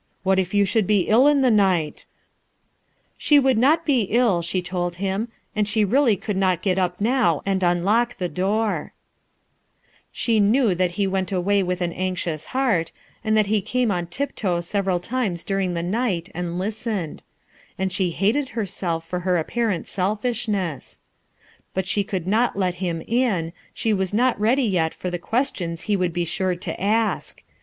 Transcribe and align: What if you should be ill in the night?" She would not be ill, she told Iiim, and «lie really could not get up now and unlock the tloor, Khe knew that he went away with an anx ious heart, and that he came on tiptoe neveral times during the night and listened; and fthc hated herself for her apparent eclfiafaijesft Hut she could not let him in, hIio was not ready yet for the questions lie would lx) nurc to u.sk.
What 0.23 0.39
if 0.39 0.51
you 0.51 0.65
should 0.65 0.87
be 0.87 1.01
ill 1.01 1.27
in 1.27 1.41
the 1.41 1.51
night?" 1.51 2.07
She 3.19 3.37
would 3.37 3.55
not 3.59 3.85
be 3.85 4.07
ill, 4.09 4.41
she 4.41 4.59
told 4.59 4.95
Iiim, 4.95 5.27
and 5.55 5.75
«lie 5.75 5.83
really 5.83 6.17
could 6.17 6.35
not 6.37 6.63
get 6.63 6.79
up 6.79 6.99
now 6.99 7.43
and 7.45 7.61
unlock 7.61 8.17
the 8.17 8.27
tloor, 8.27 8.93
Khe 10.11 10.39
knew 10.39 10.73
that 10.73 10.93
he 10.97 11.05
went 11.05 11.31
away 11.31 11.61
with 11.61 11.81
an 11.81 11.93
anx 11.93 12.25
ious 12.25 12.45
heart, 12.45 12.91
and 13.23 13.37
that 13.37 13.45
he 13.45 13.61
came 13.61 13.91
on 13.91 14.07
tiptoe 14.07 14.59
neveral 14.61 14.99
times 15.03 15.43
during 15.43 15.75
the 15.75 15.83
night 15.83 16.31
and 16.33 16.57
listened; 16.57 17.21
and 17.77 17.91
fthc 17.91 18.13
hated 18.13 18.49
herself 18.57 19.05
for 19.05 19.19
her 19.19 19.37
apparent 19.37 19.85
eclfiafaijesft 19.85 20.99
Hut 21.75 21.85
she 21.85 22.03
could 22.03 22.25
not 22.25 22.57
let 22.57 22.73
him 22.81 23.03
in, 23.07 23.53
hIio 23.75 23.95
was 23.95 24.15
not 24.15 24.39
ready 24.39 24.63
yet 24.63 24.95
for 24.95 25.11
the 25.11 25.19
questions 25.19 25.87
lie 25.87 25.95
would 25.95 26.15
lx) 26.15 26.39
nurc 26.39 26.59
to 26.61 26.71
u.sk. 26.71 27.43